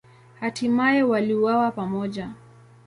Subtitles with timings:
[0.39, 2.29] Hatimaye waliuawa pamoja.